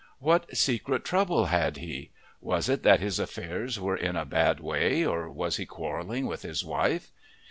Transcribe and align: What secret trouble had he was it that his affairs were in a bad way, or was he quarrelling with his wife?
What 0.17 0.57
secret 0.57 1.05
trouble 1.05 1.45
had 1.45 1.77
he 1.77 2.09
was 2.41 2.69
it 2.69 2.81
that 2.81 3.01
his 3.01 3.19
affairs 3.19 3.79
were 3.79 3.95
in 3.95 4.15
a 4.15 4.25
bad 4.25 4.59
way, 4.59 5.05
or 5.05 5.29
was 5.29 5.57
he 5.57 5.65
quarrelling 5.67 6.25
with 6.25 6.41
his 6.41 6.65
wife? 6.65 7.11